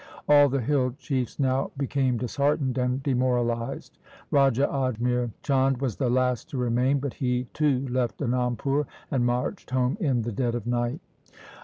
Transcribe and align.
All 0.27 0.49
the 0.49 0.61
hill 0.61 0.95
chiefs 0.97 1.37
now 1.37 1.69
became 1.77 2.17
disheartened 2.17 2.75
and 2.79 3.03
demoralized. 3.03 3.99
Raja 4.31 4.65
Ajmer 4.65 5.29
Chand 5.43 5.79
was 5.79 5.97
the 5.97 6.09
last 6.09 6.49
to 6.49 6.57
remain, 6.57 6.97
but 6.97 7.13
he 7.13 7.43
too 7.53 7.87
left 7.87 8.17
Anandpur, 8.17 8.87
and 9.11 9.27
marched 9.27 9.69
home 9.69 9.97
in 9.99 10.23
the 10.23 10.31
dead 10.31 10.55
of 10.55 10.65
night. 10.65 11.01